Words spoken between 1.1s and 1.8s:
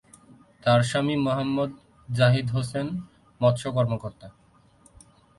Mohammad